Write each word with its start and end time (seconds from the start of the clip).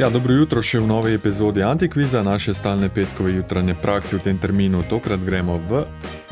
Ja, 0.00 0.08
dobro 0.08 0.32
jutro 0.32 0.62
še 0.64 0.78
v 0.80 0.86
novej 0.88 1.18
epizodi 1.18 1.60
Antikviza, 1.60 2.22
naše 2.24 2.54
stalne 2.56 2.88
petkove 2.88 3.34
jutranje 3.34 3.74
prakse 3.76 4.16
v 4.16 4.22
tem 4.24 4.38
terminu. 4.40 4.80
Tokrat 4.88 5.20
gremo 5.20 5.58
v. 5.68 5.82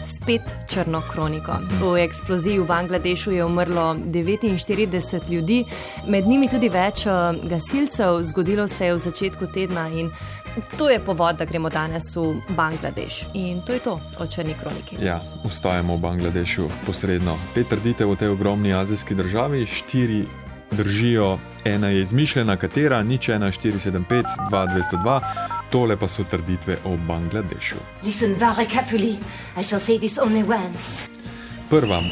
Spet 0.08 0.48
črno 0.64 1.02
kroniko. 1.04 1.58
V 1.76 1.90
eksploziji 2.00 2.62
v 2.62 2.64
Bangladešu 2.64 3.36
je 3.36 3.44
umrlo 3.44 3.92
49 4.08 5.28
ljudi, 5.28 5.58
med 6.08 6.24
njimi 6.24 6.48
tudi 6.48 6.72
več 6.72 7.04
eh, 7.04 7.36
gasilcev. 7.44 8.22
Zgodilo 8.32 8.64
se 8.72 8.88
je 8.88 8.96
v 8.96 9.04
začetku 9.04 9.52
tedna 9.52 9.84
in 9.92 10.08
to 10.80 10.88
je 10.88 10.96
povod, 10.96 11.36
da 11.36 11.44
gremo 11.44 11.68
danes 11.68 12.08
v 12.16 12.40
Bangladeš. 12.56 13.26
In 13.36 13.60
to 13.60 13.76
je 13.76 13.84
to 13.84 14.00
o 14.16 14.24
črni 14.24 14.56
kroniki. 14.56 14.96
Ja, 14.96 15.20
ustajamo 15.44 16.00
v 16.00 16.06
Bangladešu 16.08 16.72
posredno. 16.88 17.36
Pet 17.52 17.68
trditev 17.68 18.16
v 18.16 18.16
tej 18.16 18.32
ogromni 18.32 18.72
azijski 18.72 19.12
državi, 19.12 19.66
štiri 19.68 20.24
držijo, 20.70 21.38
ena 21.64 21.88
je 21.88 22.02
izmišljena, 22.02 22.56
katera, 22.56 23.02
nič 23.02 23.28
1, 23.28 23.60
4, 23.60 23.78
7, 23.78 24.04
5, 24.10 24.24
2, 24.50 24.66
202, 24.92 25.20
tole 25.70 25.96
pa 25.96 26.08
so 26.08 26.24
trditve 26.24 26.76
o 26.84 26.96
Bangladešu. 26.96 27.76
Prva. 31.70 32.02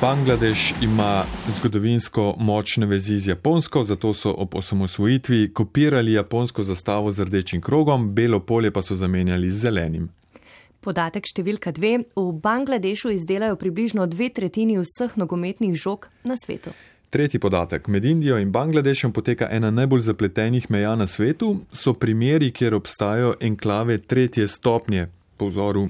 Bangladeš 0.00 0.74
ima 0.82 1.24
zgodovinsko 1.56 2.34
močne 2.38 2.86
vezi 2.86 3.18
z 3.18 3.28
Japonsko, 3.28 3.84
zato 3.84 4.14
so 4.14 4.32
ob 4.32 4.54
osamosvojitvi 4.54 5.52
kopirali 5.54 6.12
japonsko 6.12 6.62
zastavo 6.62 7.10
z 7.10 7.24
rdečim 7.24 7.60
krogom, 7.60 8.14
belo 8.14 8.40
polje 8.40 8.70
pa 8.70 8.82
so 8.82 8.96
zamenjali 8.96 9.50
z 9.50 9.60
zelenim. 9.60 10.08
Podatek 10.80 11.26
številka 11.28 11.74
dve. 11.76 11.98
V 12.16 12.32
Bangladešu 12.32 13.12
izdelajo 13.12 13.58
približno 13.60 14.06
dve 14.08 14.30
tretjini 14.32 14.78
vseh 14.80 15.18
nogometnih 15.20 15.76
žog 15.76 16.08
na 16.24 16.38
svetu. 16.40 16.72
Tretji 17.10 17.40
podatek. 17.40 17.88
Med 17.88 18.04
Indijo 18.04 18.36
in 18.38 18.52
Bangladešem 18.52 19.12
poteka 19.12 19.48
ena 19.50 19.70
najbolj 19.70 20.00
zapletenih 20.00 20.70
meja 20.70 20.94
na 20.96 21.06
svetu. 21.06 21.56
So 21.72 21.94
primeri, 21.94 22.52
kjer 22.54 22.74
obstajajo 22.74 23.32
enklave 23.40 23.98
tretje 23.98 24.48
stopnje 24.48 25.08
po 25.36 25.48
vzoru 25.50 25.88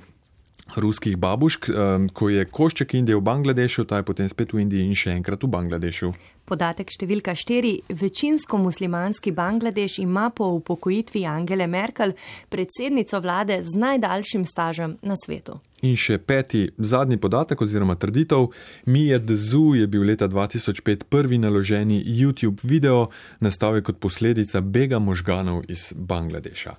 ruskih 0.76 1.16
babušk, 1.16 1.68
ko 2.12 2.28
je 2.28 2.44
košček 2.44 2.94
Indije 2.94 3.16
v 3.16 3.20
Bangladešu, 3.20 3.84
ta 3.84 3.96
je 3.96 4.02
potem 4.02 4.28
spet 4.28 4.52
v 4.52 4.62
Indiji 4.64 4.86
in 4.86 4.94
še 4.94 5.12
enkrat 5.12 5.44
v 5.44 5.50
Bangladešu. 5.50 6.12
Podatek 6.50 6.90
številka 6.90 7.36
štiri. 7.38 7.76
Večinsko 7.94 8.58
muslimanski 8.58 9.30
Bangladeš 9.30 10.00
ima 10.02 10.30
po 10.34 10.48
upokojitvi 10.56 11.22
Angele 11.30 11.68
Merkel 11.70 12.16
predsednico 12.50 13.20
vlade 13.22 13.60
z 13.62 13.78
najdaljšim 13.78 14.44
stažem 14.44 14.96
na 15.06 15.14
svetu. 15.14 15.60
In 15.86 15.94
še 15.96 16.18
peti, 16.18 16.66
zadnji 16.76 17.20
podatek 17.22 17.62
oziroma 17.62 17.94
trditev. 17.94 18.50
Mija 18.90 19.20
Dzu 19.22 19.78
je 19.78 19.86
bil 19.86 20.04
leta 20.10 20.28
2005 20.28 21.06
prvi 21.08 21.38
naloženi 21.38 22.02
YouTube 22.04 22.66
video, 22.66 23.08
nastal 23.40 23.78
je 23.78 23.86
kot 23.86 24.02
posledica 24.02 24.60
bega 24.60 24.98
možganov 24.98 25.64
iz 25.70 25.92
Bangladeša. 25.96 26.76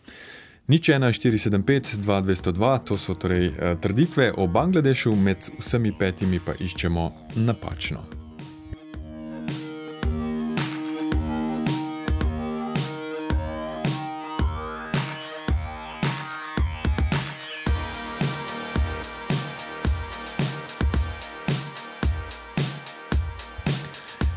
Nič 0.67 0.94
1475, 0.94 1.97
2202, 2.05 2.80
to 2.86 2.97
so 2.97 3.17
torej 3.17 3.49
eh, 3.49 3.75
trditve 3.81 4.31
o 4.38 4.47
Bangladešu, 4.47 5.16
med 5.16 5.49
vsemi 5.59 5.92
petimi 5.92 6.39
pa 6.39 6.53
iščemo 6.53 7.11
napačno. 7.42 8.20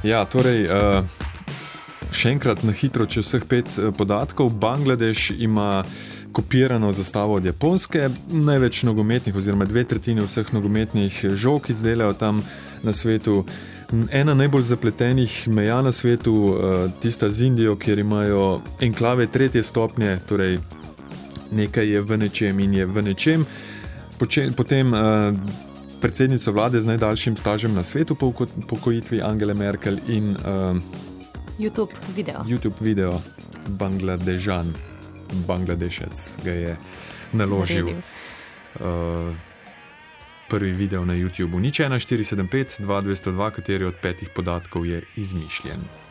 Ja, 0.04 0.26
torej, 0.28 0.66
uh, 0.68 1.00
še 2.12 2.34
enkrat 2.34 2.60
na 2.60 2.74
hitro, 2.76 3.06
če 3.08 3.22
vseh 3.24 3.44
pet 3.48 3.70
uh, 3.80 3.88
podatkov. 3.96 4.50
Bangladeš 4.60 5.30
ima 5.32 5.80
kopirano 6.36 6.90
zastavo 6.92 7.38
od 7.38 7.46
Japonske, 7.48 8.10
največ 8.28 8.82
nogometnih, 8.84 9.32
oziroma 9.32 9.64
dve 9.64 9.86
tretjine 9.88 10.26
vseh 10.26 10.50
nogometnih 10.52 11.22
žog 11.32 11.70
izdelajo 11.72 12.12
tam 12.20 12.42
na 12.84 12.92
svetu. 12.92 13.46
Ena 14.12 14.34
najbolj 14.36 14.66
zapletenih 14.74 15.38
meja 15.48 15.80
na 15.82 15.92
svetu, 15.92 16.36
eh, 16.52 16.84
tista 17.00 17.30
z 17.30 17.48
Indijo, 17.48 17.78
kjer 17.80 18.04
imajo 18.04 18.60
enklave 18.84 19.26
tretje 19.26 19.62
stopnje, 19.62 20.18
torej 20.28 20.58
nekaj 21.52 21.88
je 21.88 22.02
v 22.02 22.20
nečem 22.26 22.60
in 22.60 22.74
je 22.74 22.86
v 22.86 23.08
nečem. 23.08 23.46
Potem 24.56 24.92
predsednica 26.04 26.50
vlade 26.50 26.80
z 26.80 26.86
najdaljšim 26.86 27.36
stažem 27.36 27.74
na 27.74 27.84
svetu 27.84 28.14
po 28.14 28.32
pokojitvi 28.68 29.22
Angele 29.24 29.54
Merkel 29.54 29.96
in 30.08 30.36
uh, 30.36 30.76
YouTube 31.58 31.96
video. 32.16 32.44
YouTube 32.44 32.76
video 32.80 33.20
Bangladežan. 33.68 34.74
Bangladešec 35.48 36.44
ga 36.44 36.50
je 36.50 36.76
naložil. 37.32 37.88
Uh, 37.88 39.32
prvi 40.48 40.72
video 40.72 41.04
na 41.04 41.16
YouTubu. 41.16 41.56
Nič 41.56 41.80
1475, 41.80 42.84
2202, 42.84 43.50
kateri 43.50 43.84
od 43.84 43.96
petih 44.02 44.28
podatkov 44.28 44.84
je 44.86 45.00
izmišljen. 45.16 46.03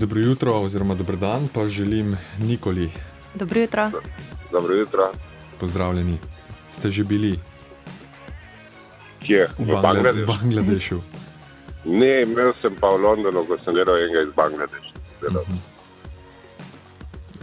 Dobro 0.00 0.20
jutro, 0.20 0.52
oziroma 0.52 0.94
dobro 0.94 1.16
dan, 1.16 1.48
pa 1.54 1.68
želim 1.68 2.16
Nikoli. 2.38 2.90
Dobro 3.34 3.60
jutro. 3.60 3.90
Dobro 4.52 4.74
jutro. 4.74 5.12
Pozdravljeni. 5.60 6.18
Ste 6.72 6.90
že 6.90 7.04
bili? 7.04 7.38
Kje? 9.26 9.48
V, 9.58 9.64
v 9.64 9.82
Bangladešu. 9.82 10.26
Bangladešu. 10.26 11.00
Ne, 11.84 12.22
imel 12.22 12.52
sem 12.62 12.72
pa 12.80 12.88
v 12.88 13.02
Londonu, 13.02 13.44
ko 13.44 13.58
sem 13.60 13.74
delal 13.76 14.00
enega 14.00 14.22
iz 14.24 14.32
Bangladeša. 14.32 14.92
Uh 15.28 15.34
-huh. 15.34 15.60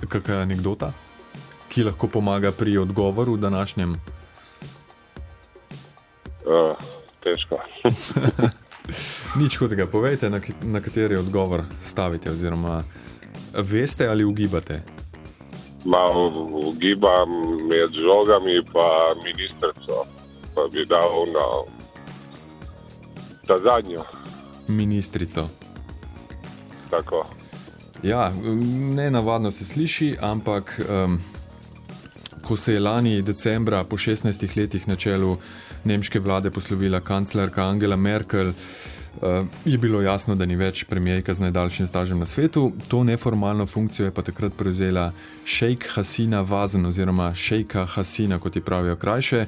Kakšna 0.09 0.33
je 0.33 0.41
anekdota, 0.41 0.91
ki 1.69 1.83
lahko 1.83 2.07
pomaga 2.07 2.51
pri 2.51 2.77
odgovoru 2.77 3.37
današnjem? 3.37 3.91
Uh, 6.45 6.77
težko. 7.23 7.59
Nič 9.35 9.57
hudega, 9.57 9.87
povejte, 9.87 10.29
na, 10.29 10.39
na 10.61 10.81
kateri 10.81 11.15
odgovor 11.15 11.63
stavite, 11.81 12.31
oziroma 12.31 12.83
veste 13.53 14.07
ali 14.07 14.23
ugibate. 14.23 14.81
Malo 15.85 16.47
ugibam 16.69 17.29
med 17.69 17.91
žogami, 17.93 18.63
pa 18.73 19.15
ministrico, 19.23 20.05
pa 20.55 20.67
bi 20.71 20.85
dal 20.85 21.25
na 21.33 21.47
ta 23.47 23.59
zadnjo. 23.59 24.03
Ministrico. 24.67 25.47
Tako. 26.89 27.25
Ja, 28.03 28.33
ne 28.95 29.11
navadno 29.11 29.51
se 29.51 29.65
sliši, 29.65 30.15
ampak 30.21 30.79
um, 30.89 31.19
ko 32.47 32.55
se 32.55 32.73
je 32.73 32.79
lani 32.79 33.21
decembra 33.21 33.83
po 33.83 33.97
16 33.97 34.57
letih 34.57 34.87
na 34.87 34.95
čelu 34.95 35.37
nemške 35.83 36.19
vlade 36.19 36.51
poslovila 36.51 36.99
kanclerka 36.99 37.63
Angela 37.63 37.95
Merkel, 37.95 38.47
eh, 38.49 39.45
je 39.65 39.77
bilo 39.77 40.01
jasno, 40.01 40.35
da 40.35 40.45
ni 40.45 40.55
več 40.55 40.83
premijejka 40.83 41.33
z 41.33 41.39
najdaljšim 41.39 41.87
stažem 41.87 42.19
na 42.19 42.25
svetu. 42.25 42.71
To 42.87 43.03
neformalno 43.03 43.65
funkcijo 43.65 44.05
je 44.05 44.11
pa 44.11 44.21
takrat 44.21 44.53
prevzela 44.57 45.11
Sheikh 45.45 45.87
Hasina 45.95 46.41
Vazen 46.41 46.85
oziroma 46.85 47.33
Sheikha 47.35 47.85
Hasina, 47.85 48.39
kot 48.39 48.55
je 48.55 48.61
pravijo 48.61 48.95
krajše. 48.95 49.45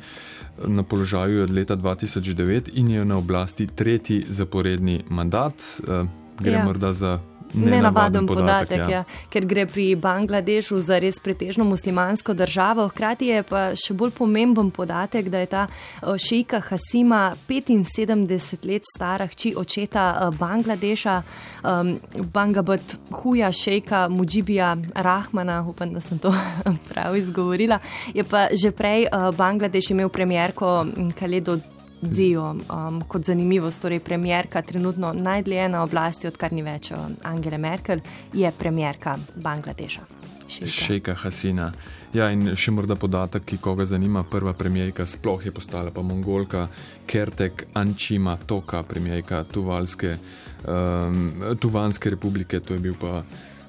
Na 0.67 0.83
položaju 0.83 1.37
je 1.37 1.43
od 1.43 1.51
leta 1.51 1.75
2009 1.75 2.69
in 2.73 2.89
je 2.89 3.05
na 3.05 3.17
oblasti 3.17 3.67
tretji 3.67 4.25
zaporedni 4.29 5.03
mandat. 5.09 5.53
Eh, 5.87 6.03
gre 6.39 6.51
ja. 6.51 6.65
morda 6.65 6.93
za 6.93 7.19
nenavaden 7.53 8.27
podatek, 8.27 8.67
podatek 8.67 8.79
ja. 8.79 8.89
Ja, 8.89 9.03
ker 9.29 9.45
gre 9.45 9.65
pri 9.69 9.95
Bangladešu 9.95 10.79
za 10.81 10.99
res 10.99 11.19
pretežno 11.23 11.65
muslimansko 11.65 12.33
državo. 12.33 12.87
Hkrati 12.91 13.31
je 13.31 13.43
pa 13.43 13.63
še 13.77 13.93
bolj 13.97 14.13
pomemben 14.17 14.71
podatek, 14.71 15.29
da 15.29 15.43
je 15.43 15.49
ta 15.51 15.63
šejka 16.01 16.61
Hasima 16.69 17.35
75 17.47 18.67
let 18.69 18.85
stara 18.95 19.27
hči 19.27 19.53
očeta 19.57 20.29
Bangladeša, 20.39 21.15
um, 21.63 21.95
Bangabat 22.33 22.95
Huja 23.21 23.51
šejka 23.51 24.07
Mujibija 24.09 24.75
Rahmana, 24.95 25.61
upam, 25.67 25.93
da 25.93 26.03
sem 26.03 26.19
to 26.19 26.33
prav 26.91 27.17
izgovorila. 27.17 27.79
Je 28.13 28.23
pa 28.23 28.47
že 28.53 28.71
prej 28.71 29.07
uh, 29.07 29.29
Bangladeš 29.35 29.91
imel 29.91 30.09
premjerko 30.09 30.85
Kaledo 31.19 31.59
Zijo 32.01 32.55
um, 32.55 33.01
kot 33.07 33.25
zanimivost. 33.25 33.81
Torej, 33.81 33.99
premjerka 33.99 34.61
trenutno 34.61 35.13
najdlje 35.13 35.69
na 35.69 35.83
oblasti, 35.83 36.27
odkar 36.27 36.53
ni 36.53 36.63
več 36.63 36.91
um, 36.91 37.17
Angela 37.23 37.57
Merkel, 37.57 37.99
je 38.33 38.51
premjerka 38.51 39.17
Bangladeša. 39.35 40.07
Šejka 40.49 41.13
Hasina. 41.13 41.71
Ja, 42.13 42.31
in 42.33 42.55
še 42.57 42.71
morda 42.73 42.95
podatek, 42.97 43.45
ki 43.45 43.59
koga 43.61 43.85
zanima. 43.85 44.23
Prva 44.25 44.53
premijejka 44.57 45.05
sploh 45.05 45.45
je 45.45 45.53
postala 45.53 45.91
pa 45.93 46.01
mongolka 46.01 46.67
Kertek 47.05 47.67
Ančima 47.77 48.37
Toka, 48.47 48.81
premijejka 48.83 49.43
Tuvalske, 49.51 50.15
um, 50.65 51.43
Tuvanske 51.59 52.09
republike. 52.09 52.59
To 52.59 52.73
je 52.73 52.79
bil 52.79 52.97
pa 52.99 53.21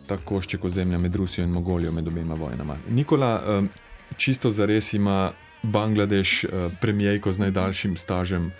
ta 0.06 0.16
košček 0.16 0.64
ozemlja 0.64 0.98
med 0.98 1.14
Rusijo 1.14 1.44
in 1.44 1.52
Mongolijo, 1.52 1.92
med 1.92 2.08
obema 2.08 2.34
vojnama. 2.34 2.78
Nikola, 2.88 3.34
um, 3.58 3.68
čisto 4.16 4.50
za 4.50 4.66
res 4.66 4.94
ima 4.94 5.30
Bangladeš 5.62 6.44
uh, 6.44 6.50
premijejko 6.80 7.32
z 7.32 7.38
najdaljšim 7.38 7.96
stažem 7.96 8.52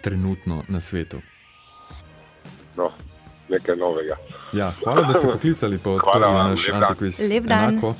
trenutno 0.00 0.62
na 0.68 0.80
svetu. 0.80 1.20
No, 2.76 2.90
nekaj 3.48 3.76
novega. 3.76 4.16
Ja, 4.52 4.72
hvala, 4.84 5.02
da 5.02 5.14
ste 5.14 5.28
poklicali 5.30 5.78
po 5.78 5.90
odprli 5.90 6.32
naš 6.32 6.68
antikviz. 6.68 7.20
Lep 7.30 7.44
dan. 7.44 7.68
Enako. 7.68 7.94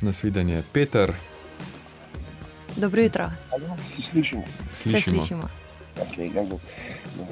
Nasvidenje. 0.00 0.62
Peter, 0.72 1.12
Dobro 2.76 3.02
jutro. 3.02 3.30
Slišimo. 4.10 4.42
Se 4.72 4.82
slišimo. 4.82 5.22
slišimo. 6.14 6.58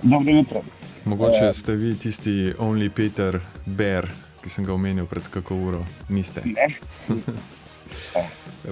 Dobro 0.03 0.33
jutro. 0.33 0.63
Mogoče 1.05 1.53
ste 1.53 1.73
vi 1.73 1.99
tisti 1.99 2.55
only 2.59 2.91
Peter 2.91 3.41
Bear, 3.67 4.07
ki 4.43 4.51
sem 4.51 4.65
ga 4.65 4.75
omenil 4.75 5.07
pred 5.07 5.23
kako 5.31 5.57
uro. 5.57 5.85
Niste. 6.09 6.43
Ne? 6.45 6.79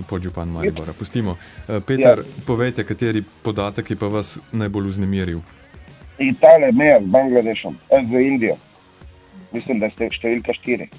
Podžupan 0.08 0.48
Maribora. 0.48 0.92
Pustimo. 0.92 1.36
Eh, 1.68 1.80
Peter, 1.80 2.22
ja. 2.22 2.42
povejte, 2.46 2.84
kateri 2.86 3.24
podatek 3.42 3.90
je 3.90 3.96
pa 3.96 4.06
vas 4.06 4.38
najbolj 4.52 4.88
vznemiril. 4.94 5.40
Italija, 6.18 6.72
meja 6.72 7.00
z 7.00 7.10
Bangladešom, 7.10 7.78
eh, 7.90 8.04
z 8.06 8.22
Indijo. 8.22 8.56
Mislim, 9.52 9.80
da 9.80 9.90
ste 9.90 10.10
številka 10.14 10.54
štiri. 10.54 10.90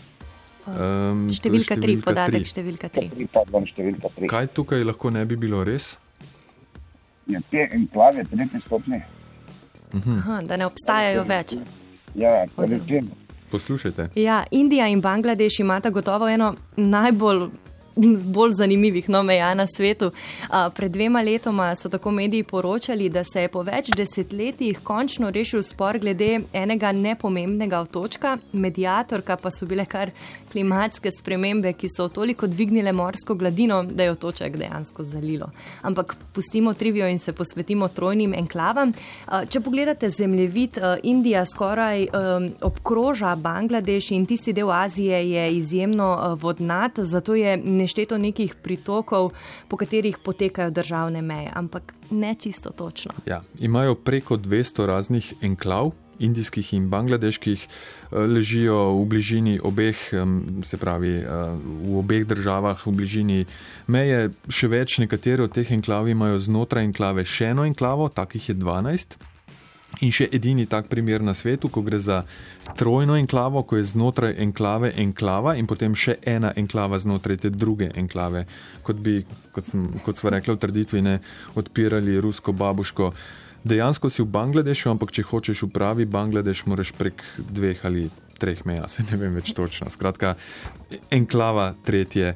Um, 0.67 1.25
Številka 1.33 1.73
tri, 1.79 1.95
podatek 1.97 2.45
številka 2.45 2.89
tri. 2.93 3.07
Pardon, 3.33 3.65
številka 3.65 4.11
tri. 4.13 4.27
Kaj 4.29 4.51
tukaj 4.53 4.83
lahko 4.85 5.09
ne 5.09 5.23
bi 5.25 5.39
bilo 5.39 5.63
res? 5.65 5.95
Je 7.31 7.39
te 7.49 7.65
enklave, 7.71 8.27
tretji 8.29 8.61
stopni. 8.67 9.01
Aha, 9.91 10.41
da 10.45 10.59
ne 10.61 10.67
obstajajo 10.69 11.25
več. 11.27 11.55
Ja. 12.15 12.45
Poslušajte. 13.51 14.11
Ja, 14.15 14.43
Indija 14.51 14.87
in 14.87 15.01
Bangladeš 15.01 15.59
imata 15.63 15.89
gotovo 15.89 16.29
eno 16.29 16.53
najbolj. 16.77 17.49
Bolj 18.35 18.53
zanimivih 18.53 19.09
no, 19.09 19.23
meja 19.23 19.53
na 19.53 19.67
svetu. 19.67 20.11
A, 20.49 20.69
pred 20.69 20.91
dvema 20.91 21.21
letoma 21.21 21.75
so 21.75 21.89
tako 21.89 22.11
mediji 22.11 22.43
poročali, 22.43 23.09
da 23.09 23.23
se 23.23 23.41
je 23.41 23.47
po 23.47 23.61
več 23.63 23.91
desetletjih 23.97 24.79
končno 24.83 25.29
rešil 25.29 25.63
spor 25.63 25.99
glede 25.99 26.41
enega 26.53 26.91
nepomembnega 26.91 27.79
otočka, 27.79 28.37
medijatorka 28.53 29.37
pa 29.37 29.51
so 29.51 29.65
bile 29.65 29.85
kar 29.85 30.11
klimatske 30.51 31.11
spremembe, 31.11 31.73
ki 31.73 31.89
so 31.89 32.07
toliko 32.07 32.47
dvignile 32.47 32.91
morsko 32.91 33.35
gladino, 33.35 33.83
da 33.83 34.03
je 34.03 34.15
otoček 34.15 34.57
dejansko 34.57 35.03
zalilo. 35.03 35.51
Ampak 35.81 36.15
pustimo 36.33 36.73
trivijo 36.73 37.07
in 37.07 37.19
se 37.19 37.33
posvetimo 37.33 37.87
trojnim 37.87 38.33
enklavam. 38.33 38.93
A, 39.25 39.45
če 39.45 39.61
pogledate 39.61 40.09
zemljevid, 40.09 40.77
a, 40.77 40.95
Indija 41.03 41.45
skoraj 41.45 42.07
um, 42.07 42.49
obkroža 42.61 43.35
Bangladeš 43.35 44.11
in 44.11 44.25
tisti 44.25 44.53
del 44.53 44.71
Azije 44.71 45.21
je 45.31 45.47
izjemno 45.57 46.11
a, 46.11 46.33
vodnat, 46.33 46.99
zato 46.99 47.35
je 47.35 47.57
nešteto 47.57 47.90
nekih 48.17 48.55
pritokov, 48.55 49.31
po 49.67 49.77
katerih 49.77 50.17
potekajo 50.17 50.71
državne 50.71 51.21
meje, 51.21 51.51
ampak 51.53 51.93
ne 52.11 52.35
čisto 52.35 52.69
točno. 52.69 53.11
Ja, 53.25 53.41
imajo 53.59 53.95
preko 53.95 54.37
200 54.37 54.85
raznih 54.85 55.33
enklav, 55.41 55.91
indijskih 56.21 56.73
in 56.73 56.89
bangladeških, 56.89 57.67
eh, 57.67 58.15
ležijo 58.15 58.77
v 59.01 59.05
bližini 59.05 59.59
obeh, 59.63 59.97
se 60.63 60.77
pravi, 60.77 61.15
eh, 61.17 61.25
v 61.83 61.97
obeh 61.97 62.25
državah, 62.25 62.87
v 62.87 62.91
bližini 62.91 63.45
meje. 63.87 64.29
Še 64.47 64.67
več, 64.67 64.99
nekatere 64.99 65.43
od 65.43 65.51
teh 65.53 65.71
enklav 65.71 66.07
imajo 66.07 66.39
znotraj 66.39 66.83
enklave 66.83 67.25
še 67.25 67.45
eno 67.45 67.65
enklavo, 67.65 68.09
takih 68.09 68.49
je 68.49 68.55
12. 68.55 69.17
In 70.01 70.09
še 70.09 70.25
edini 70.33 70.65
tak 70.65 70.87
primer 70.89 71.21
na 71.21 71.35
svetu, 71.37 71.69
ko 71.69 71.83
gre 71.85 71.99
za 72.01 72.23
trojno 72.77 73.13
enklavo, 73.19 73.61
ko 73.61 73.77
je 73.77 73.85
znotraj 73.91 74.33
enklave 74.41 74.89
enklava 74.97 75.53
in 75.59 75.69
potem 75.69 75.93
še 75.93 76.17
ena 76.25 76.49
enklava 76.57 76.97
znotraj 76.97 77.43
te 77.43 77.51
druge 77.53 77.91
enklave, 77.93 78.47
kot 78.81 78.97
bi, 78.97 79.19
kot, 79.53 79.69
sem, 79.69 79.85
kot 80.01 80.17
smo 80.17 80.33
rekli 80.33 80.55
v 80.55 80.61
trditvi, 80.63 81.03
ne 81.05 81.19
odpirali 81.53 82.17
rusko 82.17 82.55
babuško. 82.57 83.11
Dejansko 83.61 84.09
si 84.09 84.23
v 84.25 84.31
Bangladešu, 84.33 84.89
ampak 84.89 85.13
če 85.13 85.27
hočeš 85.29 85.67
v 85.67 85.69
pravi 85.75 86.09
Bangladeš, 86.09 86.65
moraš 86.65 86.95
prek 86.97 87.21
dveh 87.37 87.85
ali 87.85 88.07
treh 88.41 88.65
meja, 88.65 88.89
se 88.89 89.05
ne 89.05 89.21
vem 89.21 89.37
več 89.37 89.53
točno. 89.53 89.91
Skratka, 89.93 90.33
enklava 91.13 91.75
tretje 91.85 92.33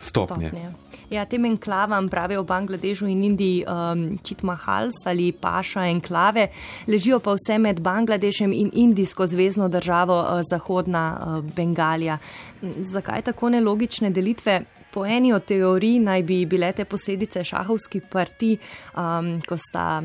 stopnje. 0.00 0.48
stopnje. 0.48 0.72
Ja, 1.10 1.24
tem 1.26 1.44
enklavam 1.44 2.08
pravijo 2.08 2.42
v 2.42 2.46
Bangladešu 2.46 3.06
in 3.10 3.24
Indiji 3.24 3.64
um, 3.66 4.18
Čitmahals 4.22 4.94
ali 5.06 5.32
Paša 5.32 5.88
enklave, 5.90 6.48
ležijo 6.86 7.18
pa 7.18 7.34
vse 7.34 7.58
med 7.58 7.80
Bangladešem 7.80 8.52
in 8.52 8.70
indijsko 8.72 9.26
zvezdno 9.26 9.68
državo 9.68 10.20
uh, 10.20 10.42
Zahodna 10.50 11.04
uh, 11.18 11.44
Bengalija. 11.54 12.18
M, 12.62 12.74
Zakaj 12.84 13.22
tako 13.22 13.50
nelogične 13.50 14.10
delitve? 14.10 14.60
Po 14.90 15.06
eni 15.06 15.32
od 15.32 15.44
teorij 15.44 15.98
naj 15.98 16.22
bi 16.22 16.46
bile 16.46 16.72
te 16.72 16.84
posledice 16.84 17.44
šahovski 17.44 18.00
parti, 18.10 18.56
um, 18.94 19.40
ko 19.48 19.56
sta 19.56 20.02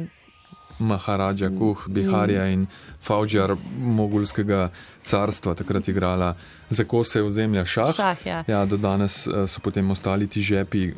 Maharaja 0.80 1.50
Kuh, 1.50 1.86
Biharja 1.88 2.46
in 2.52 2.66
Faujar 3.02 3.56
mogulskega 3.80 4.70
carstva 5.04 5.56
takrat 5.56 5.88
igrala 5.88 6.36
za 6.70 6.84
kose 6.84 7.22
ozemlja 7.24 7.66
šah. 7.66 7.94
Šah, 7.96 8.26
ja. 8.26 8.44
ja, 8.48 8.66
do 8.66 8.78
danes 8.78 9.28
eh, 9.28 9.48
so 9.48 9.62
potem 9.64 9.92
ostali 9.92 10.28
ti 10.28 10.42
žepi, 10.42 10.92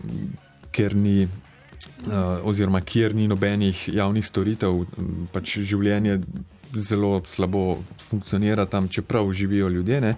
ker 0.71 0.95
ni. 0.95 1.27
Uh, 1.97 2.45
oziroma, 2.45 2.81
kjer 2.85 3.15
ni 3.15 3.25
nobenih 3.27 3.87
javnih 3.89 4.25
storitev, 4.25 4.83
pač 5.33 5.55
življenje 5.65 6.19
zelo 6.77 7.21
slabo 7.25 7.79
funkcionira 8.09 8.65
tam, 8.65 8.87
čeprav 8.87 9.31
živijo 9.33 9.69
ljudje. 9.69 10.01
Ne? 10.01 10.13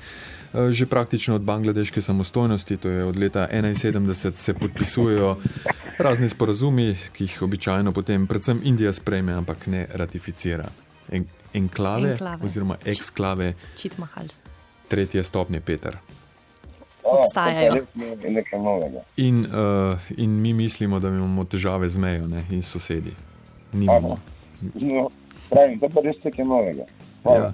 Uh, 0.53 0.69
Že 0.69 0.85
praktično 0.85 1.35
od 1.35 1.41
bangladeške 1.41 2.01
samostojnosti, 2.01 2.77
to 2.77 2.89
je 2.89 3.03
od 3.03 3.15
leta 3.17 3.47
1971, 3.51 4.33
se 4.33 4.53
podpisujejo 4.53 5.37
razni 5.97 6.29
sporazumi, 6.29 6.97
ki 7.13 7.23
jih 7.23 7.41
običajno 7.41 7.91
potem 7.91 8.27
predvsem 8.27 8.61
Indija 8.63 8.93
sprejme, 8.93 9.33
ampak 9.33 9.67
ne 9.67 9.85
ratificira. 9.93 10.65
En, 11.11 11.25
enklave, 11.53 12.11
Enklave. 12.11 12.45
oziroma 12.45 12.77
eksklave 12.85 13.53
Čitmahals. 13.77 14.41
tretje 14.87 15.23
stopnje 15.23 15.61
Peter. 15.61 15.97
Obstajajo. 17.03 17.85
In, 19.17 19.45
uh, 19.45 19.99
in 20.17 20.41
mi 20.41 20.53
mislimo, 20.53 20.99
da 20.99 21.07
imamo 21.07 21.43
težave 21.43 21.89
z 21.89 21.97
mejo 21.97 22.27
ne? 22.27 22.45
in 22.49 22.61
sosedi. 22.61 23.13
Nimamo. 23.73 24.19
No, 24.61 25.09
pravim, 25.49 25.79
to 25.79 25.89
pa 25.89 26.01
res 26.01 26.15
nekaj 26.23 26.45
novega. 26.45 26.85
Hvala. 27.23 27.39
Ja. 27.39 27.53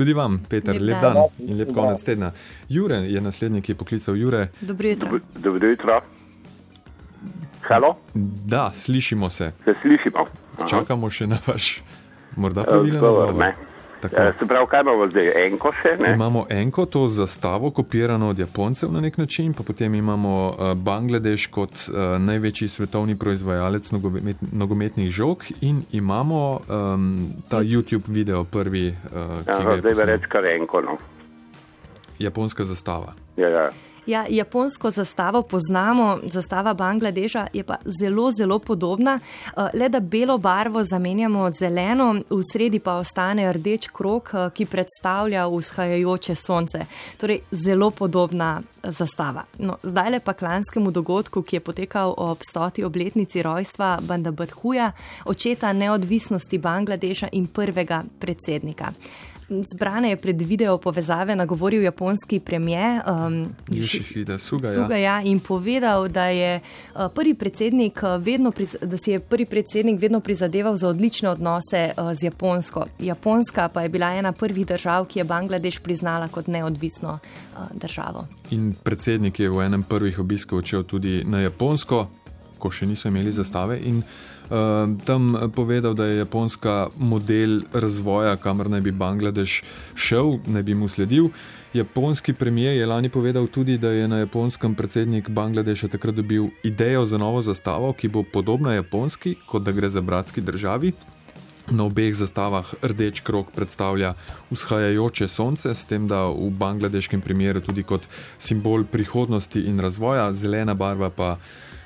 Tudi 0.00 0.12
vam, 0.14 0.40
Peter, 0.48 0.72
Lep 0.72 0.82
lep 0.82 0.96
dan. 0.96 1.14
dan 1.14 1.24
in 1.40 1.58
lep 1.58 1.72
konec 1.74 2.00
tedna. 2.00 2.32
Jure 2.68 2.96
je 3.04 3.20
naslednji, 3.20 3.60
ki 3.60 3.72
je 3.72 3.76
poklical 3.76 4.16
Jure. 4.16 4.46
Dobro 4.62 4.88
jutro. 4.88 5.18
Dobro 5.36 5.68
jutro. 5.68 6.00
Halo, 7.62 7.96
Da, 8.46 8.72
slišimo 8.74 9.30
se. 9.30 9.52
se 9.64 9.74
slišimo? 9.74 10.24
Aha. 10.56 10.66
Čakamo 10.66 11.10
še 11.10 11.26
na 11.26 11.38
vaš, 11.46 11.82
morda 12.36 12.60
Eh, 12.60 12.64
pravilen 12.64 12.96
odgovor, 12.96 13.28
odgovor. 13.28 13.44
ne. 13.46 13.69
Tako. 14.00 14.16
Eh, 14.16 14.32
Se 14.38 14.46
pravi, 14.46 14.66
kaj 14.70 14.80
imamo 14.80 15.08
zdaj? 15.10 15.32
Enko 15.46 15.72
še, 15.82 15.96
ne? 16.00 16.12
Imamo 16.14 16.46
enko, 16.50 16.86
to 16.86 17.08
zastavo, 17.08 17.70
kopirano 17.70 18.28
od 18.30 18.38
Japoncev 18.38 18.92
na 18.92 19.00
nek 19.00 19.18
način, 19.18 19.52
pa 19.52 19.62
potem 19.62 19.94
imamo 19.94 20.48
uh, 20.48 20.72
Bangladeš 20.74 21.46
kot 21.46 21.70
uh, 21.70 22.16
največji 22.18 22.68
svetovni 22.68 23.16
proizvajalec 23.18 23.90
nogomet, 23.90 24.36
nogometnih 24.52 25.10
žog 25.10 25.44
in 25.60 25.82
imamo 25.92 26.60
um, 26.68 27.32
ta 27.48 27.60
YouTube 27.60 28.08
video, 28.08 28.44
prvi, 28.44 28.88
uh, 28.88 29.20
Aha, 29.46 29.76
zdaj 29.78 29.82
posnel. 29.92 30.06
reč 30.06 30.26
kar 30.28 30.44
enko, 30.46 30.80
no. 30.80 30.96
japonska 32.18 32.64
zastava. 32.64 33.12
Ja, 33.36 33.48
ja. 33.48 33.70
Ja, 34.10 34.26
japonsko 34.28 34.90
zastavo 34.90 35.42
poznamo, 35.42 36.18
zastava 36.22 36.74
Bangladeša 36.74 37.46
je 37.52 37.62
pa 37.64 37.76
zelo, 37.84 38.30
zelo 38.30 38.58
podobna, 38.58 39.20
eh, 39.20 39.68
le 39.74 39.88
da 39.88 40.00
belo 40.00 40.38
barvo 40.38 40.84
zamenjamo 40.84 41.50
z 41.50 41.58
zeleno, 41.58 42.14
v 42.30 42.40
sredi 42.52 42.78
pa 42.78 42.94
ostane 42.94 43.52
rdeč 43.52 43.88
krok, 43.88 44.30
eh, 44.34 44.50
ki 44.54 44.66
predstavlja 44.66 45.46
vzhajajoče 45.46 46.34
sonce. 46.34 46.86
Torej, 47.20 47.40
zelo 47.50 47.90
podobna 47.90 48.60
eh, 48.82 48.90
zastava. 48.90 49.44
No, 49.58 49.76
zdaj 49.82 50.10
le 50.10 50.20
pa 50.20 50.32
k 50.32 50.42
lanskemu 50.42 50.90
dogodku, 50.90 51.42
ki 51.42 51.56
je 51.56 51.60
potekal 51.60 52.14
ob 52.16 52.38
stoti 52.50 52.84
obletnici 52.84 53.42
rojstva 53.42 53.98
Bandabadhuja, 54.02 54.92
očeta 55.24 55.72
neodvisnosti 55.72 56.58
Bangladeša 56.58 57.28
in 57.32 57.46
prvega 57.46 58.02
predsednika. 58.18 58.92
Zbrane 59.50 60.10
je 60.10 60.16
pred 60.16 60.42
video 60.42 60.78
povezave 60.78 61.36
nagovoril 61.36 61.82
japonski 61.82 62.40
premijer 62.40 63.02
um, 63.06 63.48
Yoshihide 63.68 64.38
Suga, 64.38 64.68
ja. 64.68 64.74
Suga 64.74 64.96
ja, 64.96 65.22
in 65.22 65.40
povedal, 65.40 66.08
da, 66.08 66.24
je, 66.24 66.60
uh, 66.94 67.00
prvi 67.14 67.34
predsednik, 67.34 68.00
uh, 68.02 68.22
vedno 68.22 68.50
priz, 68.50 68.76
da 68.82 68.96
si 68.96 69.10
je 69.10 69.20
prvi 69.20 69.44
predsednik 69.44 70.00
vedno 70.00 70.20
prizadeval 70.20 70.76
za 70.76 70.88
odlične 70.88 71.28
odnose 71.28 71.92
uh, 71.96 72.14
z 72.14 72.24
Japonsko. 72.24 72.86
Japonska 72.98 73.68
pa 73.68 73.82
je 73.82 73.88
bila 73.88 74.14
ena 74.14 74.32
prvih 74.32 74.66
držav, 74.66 75.04
ki 75.04 75.18
je 75.18 75.24
Bangladeš 75.24 75.78
priznala 75.78 76.28
kot 76.28 76.46
neodvisno 76.46 77.18
uh, 77.18 77.58
državo. 77.74 78.26
In 78.50 78.74
predsednik 78.82 79.40
je 79.40 79.50
v 79.50 79.66
enem 79.66 79.82
prvih 79.82 80.18
obiskov 80.18 80.58
odšel 80.58 80.82
tudi 80.82 81.24
na 81.24 81.40
Japonsko, 81.40 82.06
ko 82.58 82.70
še 82.70 82.86
niso 82.86 83.08
imeli 83.08 83.32
zastave. 83.32 83.80
In 83.82 84.02
tam 85.06 85.36
povedal, 85.54 85.94
da 85.94 86.06
je 86.06 86.16
Japonska 86.16 86.88
model 86.98 87.62
razvoja, 87.72 88.36
kamor 88.36 88.70
naj 88.70 88.80
bi 88.80 88.92
Bangladeš 88.92 89.62
šel, 89.94 90.38
naj 90.46 90.62
bi 90.62 90.74
mu 90.74 90.88
sledil. 90.88 91.30
Japonski 91.74 92.32
premijer 92.32 92.76
je 92.76 92.86
lani 92.86 93.08
povedal 93.08 93.46
tudi, 93.46 93.78
da 93.78 93.90
je 93.90 94.08
na 94.08 94.18
japonskem 94.18 94.74
predsednik 94.74 95.28
Bangladeša 95.30 95.88
takrat 95.88 96.14
dobil 96.14 96.48
idejo 96.62 97.06
za 97.06 97.18
novo 97.18 97.42
zastavo, 97.42 97.92
ki 97.92 98.08
bo 98.08 98.22
podobna 98.22 98.74
japonski, 98.74 99.36
kot 99.46 99.62
da 99.62 99.72
gre 99.72 99.90
za 99.90 100.00
bratski 100.00 100.40
državi. 100.40 100.92
Na 101.70 101.84
obeh 101.84 102.14
zastavah 102.14 102.66
rdeč 102.82 103.20
krok 103.20 103.52
predstavlja 103.54 104.14
vzhajajoče 104.50 105.28
sonce, 105.28 105.74
s 105.74 105.84
tem 105.84 106.08
da 106.08 106.24
v 106.26 106.50
bangladeškem 106.50 107.20
primeru 107.20 107.60
tudi 107.60 107.82
kot 107.82 108.02
simbol 108.38 108.84
prihodnosti 108.84 109.60
in 109.60 109.78
razvoja, 109.80 110.32
zelena 110.32 110.74
barva 110.74 111.10
pa 111.10 111.36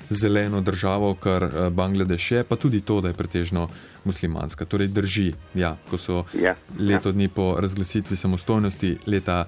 zeleno 0.09 0.61
državo, 0.61 1.13
kar 1.15 1.43
eh, 1.43 1.69
Bangladeš 1.69 2.31
je, 2.31 2.43
pa 2.43 2.55
tudi 2.55 2.81
to, 2.81 3.01
da 3.01 3.07
je 3.07 3.13
pretežno 3.13 3.67
muslimanska. 4.03 4.65
Torej 4.65 4.87
drži, 4.87 5.33
ja, 5.53 5.77
ko 5.89 5.97
so 5.97 6.23
ja, 6.33 6.55
leto 6.79 7.09
ja. 7.09 7.13
dni 7.13 7.27
po 7.27 7.55
razglasitvi 7.59 8.17
samostojnosti, 8.17 8.97
leta 9.05 9.45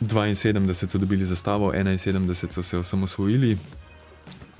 72 0.00 0.74
so 0.74 0.98
dobili 0.98 1.24
zastavo, 1.24 1.72
71 1.72 2.52
so 2.52 2.62
se 2.62 2.78
osamosvojili. 2.78 3.56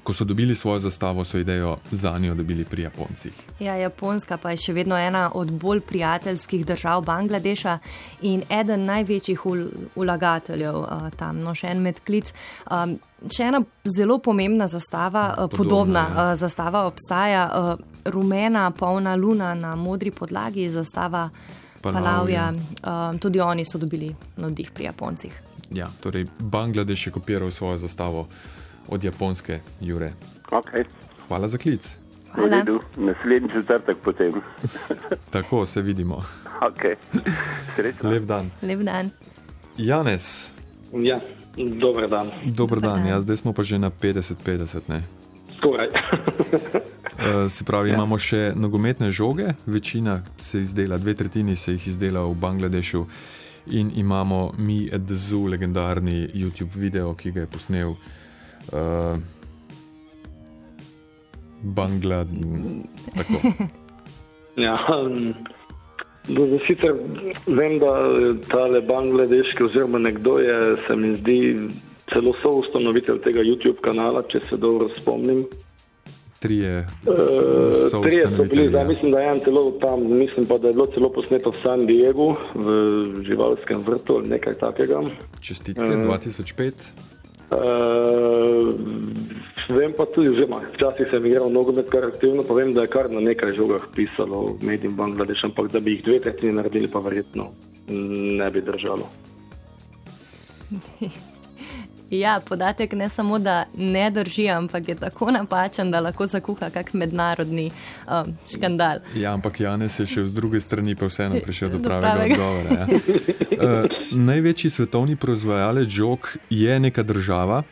Ko 0.02 0.12
so 0.12 0.24
dobili 0.24 0.54
svojo 0.54 0.78
zastavo, 0.78 1.24
so 1.24 1.38
idejo 1.38 1.76
za 1.90 2.18
njo 2.18 2.34
dobili 2.34 2.64
pri 2.64 2.82
Japoncih. 2.82 3.32
Ja, 3.60 3.74
Japonska 3.74 4.36
pa 4.36 4.50
je 4.50 4.56
še 4.56 4.72
vedno 4.72 4.98
ena 4.98 5.30
od 5.34 5.50
bolj 5.50 5.80
prijateljskih 5.80 6.66
držav 6.66 7.04
Bangladeša 7.06 7.78
in 8.22 8.42
eden 8.50 8.84
največjih 8.84 9.40
vlagateljev 9.96 10.76
uh, 10.76 11.06
tam. 11.16 11.38
No, 11.46 11.54
še 11.54 11.70
en 11.70 11.82
medklic. 11.86 12.32
Um, 12.66 12.96
še 13.30 13.46
ena 13.52 13.62
zelo 13.86 14.18
pomembna 14.18 14.66
zastava, 14.68 15.28
uh, 15.30 15.50
podobna, 15.50 15.58
podobna 15.58 16.00
ja. 16.00 16.32
uh, 16.32 16.38
zastava 16.38 16.86
obstaja. 16.90 17.46
Uh, 17.54 17.92
rumena, 18.04 18.70
polna 18.70 19.14
luna 19.14 19.54
na 19.54 19.76
modri 19.76 20.10
podlagi, 20.10 20.70
zastava 20.70 21.28
Palavja. 21.82 22.52
Uh, 22.52 23.18
tudi 23.20 23.40
oni 23.40 23.64
so 23.64 23.78
dobili 23.78 24.14
navdih 24.36 24.70
pri 24.74 24.84
Japoncih. 24.84 25.42
Ja, 25.70 25.88
torej 26.00 26.26
Bangladeš 26.38 27.06
je 27.06 27.12
kopiral 27.12 27.50
svojo 27.50 27.78
zastavo 27.78 28.26
od 28.88 29.04
japonske 29.04 29.60
Jure. 29.80 30.12
Okay. 30.50 30.84
Hvala 31.28 31.48
za 31.48 31.58
klic. 31.58 31.98
Naslednji 32.96 33.48
četrtek 33.48 33.96
potem. 34.04 34.32
Tako 35.32 35.66
se 35.66 35.82
vidimo. 35.82 36.22
Okay. 36.60 36.94
Lep 38.02 38.22
dan. 38.22 38.50
Lep 38.62 38.80
dan. 38.80 39.10
Janes. 39.76 40.52
Ja, 40.92 41.20
dober 41.80 42.08
dan. 42.08 42.30
Dober 42.44 42.80
dan. 42.80 42.98
dan. 42.98 43.06
Ja, 43.06 43.20
zdaj 43.20 43.36
smo 43.36 43.52
pa 43.52 43.62
že 43.62 43.78
na 43.78 43.90
50-50. 43.90 45.00
Skoraj. 45.56 45.88
Eh, 47.18 47.50
se 47.50 47.64
pravi, 47.64 47.90
ja. 47.90 47.94
imamo 47.94 48.16
še 48.18 48.50
nogometne 48.56 49.10
žoge, 49.10 49.52
večina 49.66 50.22
se 50.38 50.60
izdela, 50.60 50.98
dve 50.98 51.14
tretjini 51.14 51.54
se 51.56 51.76
jih 51.76 51.86
izdela 51.86 52.24
v 52.24 52.34
Bangladešu, 52.34 53.04
in 53.66 53.92
imamo 53.94 54.54
mi, 54.58 54.88
Edzu, 54.92 55.44
legendarni 55.46 56.32
YouTube 56.34 56.74
video, 56.74 57.14
ki 57.14 57.30
ga 57.30 57.44
je 57.44 57.50
posnel 57.52 57.90
uh, 57.90 57.98
Bangladeš. 61.62 62.38
Ja, 64.56 64.76
um, 64.92 65.32
sicer 66.66 66.92
vem, 67.46 67.78
da 67.80 67.92
ta 68.48 68.68
Bangladeški, 68.88 69.64
oziroma 69.64 69.98
nekdo 69.98 70.38
je, 70.38 70.76
se 70.86 70.96
mi 70.96 71.16
zdi, 71.16 71.38
celo 72.12 72.34
soustanovitelj 72.42 73.22
tega 73.24 73.40
YouTube 73.40 73.80
kanala, 73.80 74.22
če 74.28 74.42
se 74.50 74.56
dobro 74.56 74.90
spomnim. 74.98 75.46
Trije, 76.42 76.82
uh, 77.06 78.02
trije 78.02 78.26
so 78.36 78.44
bili, 78.50 78.68
zdaj 78.68 78.82
ja. 78.82 78.88
mislim, 78.88 79.12
da 79.12 79.20
je 79.20 79.30
en 79.30 79.40
celo 79.44 79.70
tam, 79.80 80.04
mislim 80.18 80.46
pa, 80.46 80.58
da 80.58 80.68
je 80.68 80.74
bilo 80.74 80.86
celo 80.94 81.12
posneto 81.12 81.50
v 81.50 81.62
San 81.62 81.86
Diegu, 81.86 82.34
v 82.54 83.22
živalskem 83.24 83.84
vrtu 83.86 84.18
ali 84.18 84.28
nekaj 84.36 84.58
takega. 84.60 85.00
Čestitke, 85.40 85.86
uh, 85.86 86.10
2005. 86.10 86.92
Uh, 87.52 88.72
vem 89.68 89.92
pa 89.92 90.06
tudi, 90.08 90.32
že 90.32 90.48
včasih 90.48 91.06
sem 91.10 91.26
igral 91.28 91.52
nogomet 91.52 91.90
kar 91.92 92.08
aktivno, 92.08 92.42
pa 92.42 92.54
vem, 92.56 92.72
da 92.72 92.86
je 92.86 92.92
kar 92.92 93.10
na 93.12 93.20
nekaj 93.20 93.52
žogah 93.52 93.84
pisalo 93.92 94.56
Made 94.64 94.88
in 94.88 94.96
Bangladesh, 94.96 95.44
ampak 95.44 95.68
da 95.72 95.80
bi 95.80 95.96
jih 95.96 96.04
dve 96.04 96.20
tretjine 96.20 96.56
naredili, 96.60 96.88
pa 96.88 97.04
verjetno 97.04 97.52
ne 98.40 98.48
bi 98.50 98.60
držalo. 98.64 99.06
Ja, 102.12 102.40
podatek 102.48 102.92
ne 102.92 103.08
samo, 103.08 103.38
da 103.38 103.64
ne 103.74 104.10
drži, 104.10 104.48
ampak 104.48 104.88
je 104.88 104.94
tako 104.94 105.30
napačen, 105.30 105.90
da 105.90 106.00
lahko 106.00 106.26
zakuha 106.26 106.68
kak 106.70 106.92
mednarodni 106.92 107.70
um, 107.70 108.34
škandal. 108.52 109.00
Ja, 109.16 109.32
ampak 109.32 109.60
Janes 109.60 109.96
je 110.00 110.06
še 110.06 110.26
z 110.28 110.36
druge 110.36 110.60
strani 110.60 110.92
pa 110.92 111.08
vseeno 111.08 111.40
prišel 111.40 111.72
do 111.72 111.80
pravega, 111.80 112.12
pravega. 112.12 112.36
odgovora. 112.36 112.80
Ja. 112.84 113.88
Uh, 113.88 113.96
največji 114.28 114.70
svetovni 114.70 115.16
proizvajalec 115.16 115.88
žog 115.88 116.34
je 116.50 116.80
neka 116.80 117.02
država. 117.02 117.62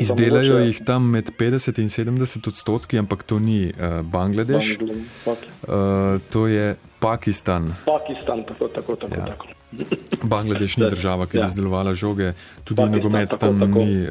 Izdelajo 0.00 0.58
jih 0.58 0.80
tam 0.86 1.10
med 1.14 1.30
50 1.38 1.78
in 1.78 1.94
70 1.94 2.48
odstotki, 2.48 2.98
ampak 2.98 3.22
to 3.22 3.38
ni 3.38 3.68
uh, 3.70 4.00
Bangladeš. 4.02 4.78
Uh, 4.82 6.18
to 6.30 6.48
je 6.50 6.74
Pakistan. 6.98 7.70
Pakistan, 7.86 8.42
tako, 8.48 8.68
tako, 8.68 8.96
tako. 8.96 9.14
Ja. 9.14 9.26
tako. 9.26 9.54
Bangladeš 10.22 10.76
ni 10.76 10.90
država, 10.94 11.26
ki 11.26 11.38
bi 11.38 11.42
ja. 11.42 11.46
izdelovala 11.46 11.94
žoge, 11.94 12.32
tudi 12.64 12.80
Pakistan, 12.80 12.92
nogomet 12.96 13.28
tako, 13.30 13.46
tam 13.46 13.60
tako. 13.60 13.84
ni 13.84 14.02
uh, 14.02 14.08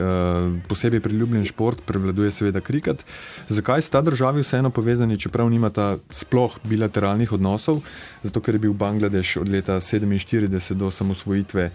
posebej 0.68 1.00
priljubljen 1.00 1.46
šport, 1.46 1.82
prevladuje 1.86 2.32
seveda 2.32 2.62
kriket. 2.62 3.06
Zakaj 3.50 3.82
sta 3.82 4.02
državi 4.02 4.42
vseeno 4.42 4.70
povezani, 4.70 5.20
čeprav 5.20 5.50
nimata 5.50 5.98
sploh 6.10 6.60
bilateralnih 6.64 7.32
odnosov? 7.32 7.82
Zato, 8.24 8.42
ker 8.42 8.56
je 8.56 8.66
bil 8.68 8.74
Bangladeš 8.74 9.38
od 9.38 9.50
leta 9.50 9.80
1947 9.82 10.74
do 10.74 10.92
samosvojitve 10.92 11.72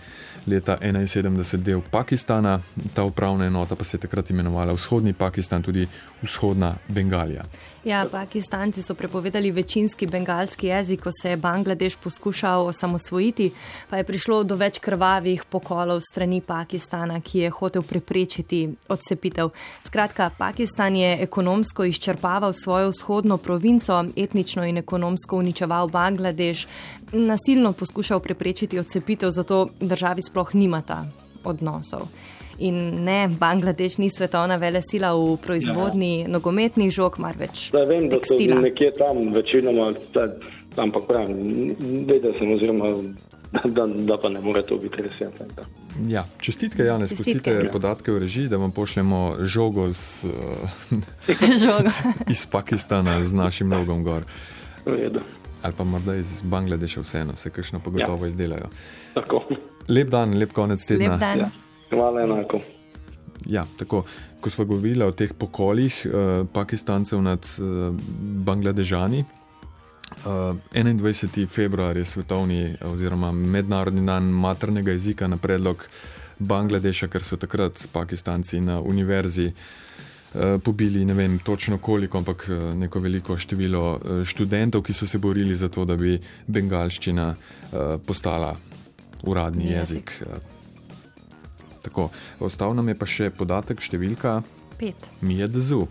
leta 0.47 0.79
1971 0.81 1.57
del 1.63 1.81
Pakistana, 1.91 2.61
ta 2.95 3.05
upravna 3.05 3.47
enota 3.47 3.77
pa 3.77 3.85
se 3.85 3.97
je 3.97 4.01
takrat 4.01 4.31
imenovala 4.31 4.73
Vzhodni 4.73 5.13
Pakistan, 5.13 5.63
tudi 5.63 5.87
Vzhodna 6.23 6.75
Bengalija. 6.89 7.45
Ja, 7.85 8.07
Pakistanci 8.11 8.83
so 8.83 8.95
prepovedali 8.95 9.51
večinski 9.51 10.07
bengalski 10.07 10.67
jezik, 10.67 11.03
ko 11.03 11.11
se 11.23 11.31
je 11.31 11.37
Bangladeš 11.37 11.97
poskušal 11.97 12.67
osamosvojiti, 12.67 13.51
pa 13.91 13.97
je 13.97 14.05
prišlo 14.05 14.43
do 14.45 14.57
več 14.59 14.81
krvavih 14.83 15.45
pokolov 15.45 16.01
strani 16.03 16.41
Pakistana, 16.41 17.21
ki 17.21 17.39
je 17.39 17.51
hotel 17.51 17.83
preprečiti 17.83 18.65
odcepitev. 18.89 19.51
Skratka, 19.87 20.31
Pakistan 20.39 20.97
je 20.97 21.23
ekonomsko 21.23 21.85
izčrpaval 21.85 22.53
svojo 22.53 22.91
vzhodno 22.91 23.37
provinco, 23.39 24.05
etnično 24.17 24.67
in 24.67 24.83
ekonomsko 24.83 25.39
uničeval 25.39 25.89
Bangladeš, 25.89 26.67
nasilno 27.13 27.73
poskušal 27.73 28.21
preprečiti 28.21 28.79
odcepitev, 28.79 29.31
zato 29.31 29.69
državi 29.81 30.23
sploh 30.23 30.55
nimata 30.55 31.05
odnosov. 31.45 32.09
In 32.59 33.05
ne, 33.05 33.29
Bangladeš 33.41 33.99
ni 33.99 34.11
svetovna 34.11 34.57
vele 34.57 34.83
sila 34.83 35.13
v 35.15 35.37
proizvodni 35.43 36.21
ja. 36.21 36.29
nogometnih 36.29 36.91
žog, 36.91 37.19
marveč. 37.23 37.69
Da, 37.71 37.85
vem, 37.87 38.09
tekstila. 38.11 38.57
da 38.57 38.61
so 38.61 38.67
nekje 38.67 38.91
tam 38.99 39.21
večinoma, 39.35 39.93
ampak 40.77 41.07
pravim, 41.07 41.77
vedel 42.09 42.35
sem 42.39 42.53
oziroma. 42.53 42.93
Da, 43.49 43.63
da, 43.65 43.87
da 43.87 44.19
pa 44.21 44.29
ne 44.29 44.41
more 44.45 44.61
to 44.67 44.77
biti 44.77 45.03
res. 45.03 45.21
Ja, 45.21 45.31
ja, 46.09 46.25
čestitke, 46.41 46.85
Jan, 46.85 47.07
spustite 47.09 47.55
ja. 47.55 47.71
podatke 47.73 48.13
v 48.13 48.19
režiji, 48.21 48.51
da 48.53 48.59
vam 48.61 48.75
pošljemo 48.77 49.37
žogo 49.41 49.87
z, 49.93 50.29
iz 52.35 52.45
Pakistana 52.47 53.23
z 53.23 53.33
našim 53.33 53.69
nogom 53.69 54.05
gor. 54.05 54.27
Ali 55.63 55.75
pa 55.79 55.85
morda 55.85 56.15
iz 56.15 56.43
Bangladeša 56.43 57.01
vseeno, 57.01 57.37
se 57.37 57.51
kakšno 57.51 57.81
pogotovo 57.81 58.27
ja. 58.27 58.29
izdelajo. 58.29 58.69
Tako. 59.15 59.43
Lep 59.89 60.13
dan, 60.13 60.37
lep 60.39 60.53
konec 60.53 60.85
tedna. 60.85 61.13
Lep 61.13 61.21
dan. 61.21 61.39
Ja. 61.39 61.51
Hvala 61.91 62.23
enako. 62.23 62.61
Ja, 63.47 63.65
tako, 63.79 64.05
ko 64.41 64.51
smo 64.51 64.65
govorili 64.65 65.05
o 65.05 65.13
teh 65.13 65.33
pokolih 65.33 66.07
eh, 66.07 66.45
Pakistancev 66.53 67.23
nad 67.23 67.39
eh, 67.39 67.63
Bangladežani, 68.45 69.19
eh, 69.21 70.25
21. 70.75 71.49
februar 71.49 71.97
je 71.97 72.05
svetovni 72.05 72.75
oziroma 72.85 73.33
mednarodni 73.33 74.07
dan 74.07 74.23
maternega 74.25 74.93
jezika 74.93 75.27
na 75.27 75.37
predlog 75.37 75.87
Bangladeša, 76.39 77.09
ker 77.09 77.25
so 77.25 77.37
takrat 77.37 77.87
Pakistanci 77.93 78.61
na 78.61 78.81
univerzi 78.81 79.47
eh, 79.49 80.59
pobili 80.65 81.05
ne 81.05 81.15
vem 81.15 81.39
točno 81.39 81.79
koliko, 81.79 82.19
ampak 82.19 82.47
eh, 82.49 82.75
neko 82.75 83.01
veliko 83.01 83.39
število 83.39 83.95
eh, 83.97 84.25
študentov, 84.25 84.83
ki 84.83 84.93
so 84.93 85.07
se 85.07 85.19
borili 85.19 85.57
za 85.57 85.69
to, 85.69 85.85
da 85.85 85.97
bi 85.97 86.19
bengalščina 86.47 87.35
eh, 87.35 87.99
postala 88.07 88.57
uradni 89.23 89.73
jezik. 89.73 90.13
jezik. 90.21 90.58
Tako, 91.83 92.09
ostal 92.41 92.75
nam 92.75 92.89
je 92.89 92.97
pa 92.99 93.07
še 93.07 93.31
podatek, 93.35 93.83
številka 93.85 94.41
Pet. 94.79 95.11
Mi 95.21 95.41
je 95.41 95.49
dzu. 95.49 95.87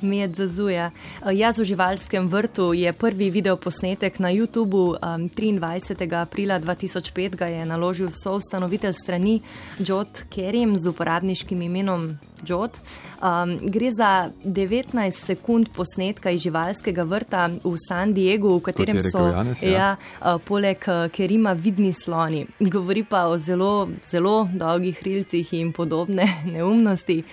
Mi 0.00 0.18
je 0.18 0.28
dzuja. 0.28 0.90
Jaz 1.32 1.58
v 1.58 1.64
živalskem 1.64 2.28
vrtu 2.28 2.72
je 2.72 2.92
prvi 2.92 3.30
video 3.30 3.56
posnetek 3.56 4.18
na 4.18 4.30
YouTubu 4.30 4.94
um, 4.94 5.28
23. 5.30 6.20
aprila 6.20 6.60
2005 6.60 7.36
ga 7.36 7.46
je 7.46 7.66
naložil 7.66 8.10
soustanovitelj 8.10 8.92
strani 8.92 9.40
Jot 9.78 10.22
Kerim 10.30 10.76
z 10.76 10.86
uporabniškim 10.88 11.62
imenom 11.62 12.18
Jot. 12.46 12.78
Um, 13.22 13.58
gre 13.62 13.90
za 13.90 14.30
19 14.44 15.10
sekund 15.10 15.68
posnetka 15.74 16.30
iz 16.30 16.42
živalskega 16.42 17.02
vrta 17.02 17.48
v 17.64 17.74
San 17.88 18.14
Diegu, 18.14 18.58
v 18.58 18.62
katerem 18.62 19.02
so 19.02 19.26
Janes, 19.26 19.62
ja. 19.62 19.70
Ja, 19.70 19.88
uh, 20.22 20.38
poleg 20.38 20.78
uh, 20.86 21.10
Kerima 21.10 21.52
vidni 21.52 21.92
sloni. 21.92 22.46
Govori 22.60 23.04
pa 23.04 23.26
o 23.26 23.38
zelo, 23.38 23.88
zelo 24.06 24.48
dolgih 24.52 25.02
rilcih 25.02 25.52
in 25.58 25.72
podobne 25.72 26.28
neumnosti. 26.54 27.24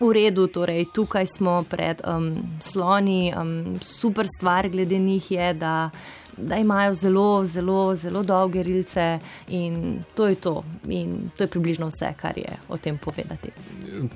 V 0.00 0.10
redu, 0.10 0.46
torej 0.50 0.88
tukaj 0.90 1.26
smo 1.36 1.62
pred 1.70 2.02
um, 2.02 2.34
sloni. 2.58 3.30
Um, 3.30 3.78
super 3.80 4.26
stvar 4.26 4.68
glede 4.68 4.98
njih 4.98 5.30
je, 5.30 5.54
da, 5.54 5.90
da 6.36 6.56
imajo 6.56 6.92
zelo, 6.92 7.44
zelo, 7.44 7.96
zelo 7.96 8.22
dolge 8.22 8.62
rilce 8.62 9.18
in 9.48 10.02
to 10.14 10.26
je 10.26 10.34
to. 10.34 10.64
In 10.88 11.30
to 11.36 11.44
je 11.44 11.48
približno 11.48 11.86
vse, 11.86 12.14
kar 12.20 12.38
je 12.38 12.52
o 12.68 12.76
tem 12.76 12.98
povedati. 12.98 13.50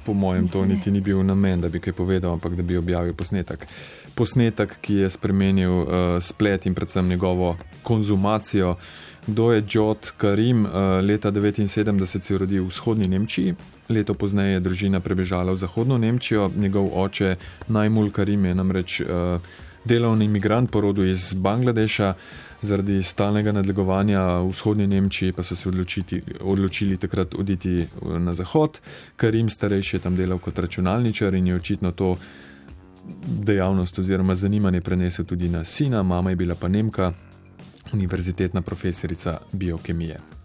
Po 0.07 0.13
mojem, 0.13 0.49
to 0.49 0.65
niti 0.65 0.91
ni 0.91 1.01
bil 1.01 1.23
namen, 1.23 1.61
da 1.61 1.69
bi 1.69 1.81
kaj 1.81 1.93
povedal, 1.93 2.33
ampak 2.33 2.57
da 2.57 2.63
bi 2.63 2.77
objavil 2.77 3.15
posnetek. 3.15 3.67
Posnetek, 4.15 4.79
ki 4.81 4.95
je 4.95 5.11
spremenil 5.11 5.73
uh, 5.73 5.89
splet 6.21 6.67
in 6.67 6.75
predvsem 6.75 7.09
njegovo 7.09 7.57
konzumacijo. 7.83 8.77
Kdo 9.27 9.53
je 9.53 9.63
Džot 9.63 10.13
Karim? 10.17 10.65
Uh, 10.67 10.73
leta 11.03 11.31
1979 11.31 12.23
se 12.23 12.35
je 12.35 12.39
rodil 12.39 12.65
v 12.65 12.69
vzhodni 12.69 13.09
Nemčiji, 13.09 13.55
leto 13.89 14.15
pozneje 14.15 14.53
je 14.53 14.61
družina 14.61 15.01
prebežala 15.01 15.53
v 15.53 15.57
zahodno 15.57 15.99
Nemčijo. 15.99 16.51
Njegov 16.57 16.89
oče 16.95 17.37
Najmul 17.69 18.11
Karim 18.11 18.45
je 18.45 18.55
namreč 18.55 19.01
uh, 19.01 19.41
delovni 19.85 20.25
imigrant 20.25 20.71
po 20.71 20.81
rodu 20.81 21.05
iz 21.05 21.35
Bangladeša. 21.35 22.15
Zaradi 22.63 23.03
stalnega 23.03 23.53
nadlegovanja 23.53 24.43
v 24.43 24.49
vzhodni 24.51 24.87
Nemčiji 24.87 25.33
pa 25.33 25.43
so 25.43 25.57
se 25.57 25.69
odločiti, 25.69 26.23
odločili 26.41 26.97
takrat 26.97 27.35
oditi 27.35 27.87
na 28.03 28.35
zahod. 28.35 28.81
Karim 29.17 29.49
starejši 29.49 29.97
je 29.97 30.01
tam 30.01 30.17
delal 30.17 30.39
kot 30.39 30.59
računalničar 30.59 31.35
in 31.35 31.47
je 31.47 31.55
očitno 31.55 31.93
to 31.93 32.17
dejavnost 33.27 33.99
oziroma 33.99 34.35
zanimanje 34.35 34.81
prenesel 34.81 35.25
tudi 35.25 35.49
na 35.49 35.65
sina, 35.65 36.03
mama 36.03 36.31
je 36.31 36.37
bila 36.37 36.55
pa 36.55 36.69
Nemka, 36.69 37.13
univerzitetna 37.93 38.63
profesorica 38.63 39.39
biokemije. 39.53 40.38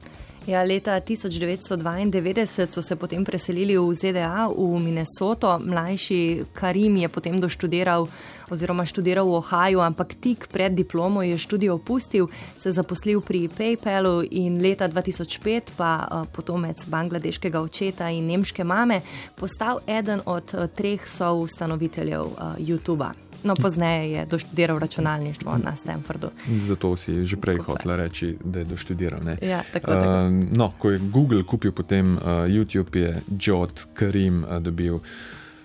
Ja, 0.48 0.64
leta 0.64 1.00
1992 1.00 2.68
so 2.72 2.82
se 2.82 2.96
potem 2.96 3.24
preselili 3.24 3.78
v 3.78 3.94
ZDA, 3.96 4.52
v 4.52 4.80
Minnesoto. 4.80 5.60
Mlajši 5.60 6.44
Karim 6.54 6.98
je 6.98 7.08
potem 7.10 7.40
doštudiral 7.40 8.08
oziroma 8.52 8.86
študiral 8.86 9.24
v 9.24 9.40
Ohaju, 9.40 9.80
ampak 9.80 10.20
tik 10.20 10.52
pred 10.52 10.76
diplomo 10.76 11.24
je 11.24 11.38
študijo 11.38 11.80
opustil, 11.80 12.28
se 12.58 12.72
zaposlil 12.72 13.22
pri 13.22 13.48
PayPalu 13.48 14.28
in 14.32 14.60
leta 14.60 14.90
2005 14.92 15.80
pa 15.80 16.04
uh, 16.04 16.28
potomec 16.28 16.86
bangladeškega 16.86 17.62
očeta 17.62 18.12
in 18.12 18.28
nemške 18.28 18.64
mame 18.64 19.02
postal 19.40 19.80
eden 19.88 20.22
od 20.26 20.54
uh, 20.54 20.68
treh 20.68 21.08
soustanoviteljev 21.08 22.24
uh, 22.24 22.60
YouTube-a. 22.60 23.23
No, 23.44 23.54
pozneje 23.62 24.12
je 24.12 24.26
doštudiral 24.26 24.80
računalništvo 24.80 25.58
na 25.64 25.76
Stanfordu. 25.76 26.30
Zato 26.48 26.96
si 26.96 27.26
že 27.26 27.38
prej 27.38 27.58
hotel 27.58 27.96
reči, 27.96 28.38
da 28.44 28.60
je 28.60 28.66
doštudiral. 28.66 29.20
Ja, 29.42 29.64
tako, 29.74 29.92
tako. 29.92 30.08
Uh, 30.10 30.32
no, 30.52 30.72
ko 30.78 30.92
je 30.92 31.00
Google 31.00 31.44
kupil 31.44 31.72
potem 31.72 32.16
uh, 32.16 32.24
YouTube, 32.48 33.00
je 33.00 33.22
Jot 33.40 33.86
Karim 33.94 34.44
uh, 34.44 34.60
dobil 34.60 35.00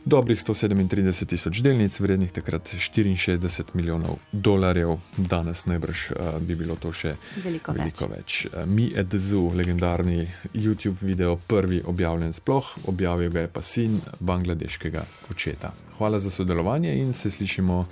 dobrih 0.09 0.41
137 0.41 1.27
tisoč 1.27 1.61
delnic, 1.61 2.01
vrednih 2.01 2.33
takrat 2.33 2.69
64 2.75 3.65
milijonov 3.75 4.17
dolarjev. 4.33 4.97
Danes 5.17 5.67
najbrž 5.67 6.11
uh, 6.11 6.41
bi 6.41 6.57
bilo 6.57 6.77
to 6.81 6.93
še 6.93 7.15
veliko, 7.45 7.75
veliko 7.77 8.09
več. 8.09 8.17
več. 8.17 8.47
Uh, 8.49 8.65
Mi 8.65 8.89
Edzu, 8.97 9.51
legendarni 9.55 10.25
YouTube 10.55 10.97
video, 11.03 11.37
prvi 11.37 11.83
objavljen 11.85 12.33
sploh, 12.33 12.71
objavil 12.89 13.35
ga 13.35 13.45
je 13.45 13.53
pa 13.53 13.63
sin 13.63 14.01
bangladeškega 14.21 15.05
očeta. 15.31 15.75
Hvala 15.99 16.21
za 16.21 16.33
sodelovanje 16.33 16.97
in 17.03 17.13
se 17.13 17.31
slišimo 17.31 17.85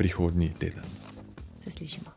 prihodnji 0.00 0.54
teden. 0.58 0.96
Se 1.60 1.70
slišimo. 1.70 2.09